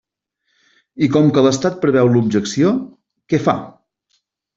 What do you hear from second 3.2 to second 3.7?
¿què fa?